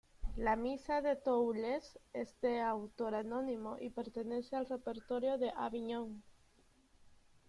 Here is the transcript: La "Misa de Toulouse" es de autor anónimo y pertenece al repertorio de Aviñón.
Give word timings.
La 0.35 0.55
"Misa 0.55 0.99
de 1.03 1.15
Toulouse" 1.15 1.99
es 2.11 2.35
de 2.41 2.59
autor 2.59 3.13
anónimo 3.13 3.77
y 3.79 3.91
pertenece 3.91 4.55
al 4.55 4.65
repertorio 4.65 5.37
de 5.37 5.51
Aviñón. 5.55 6.23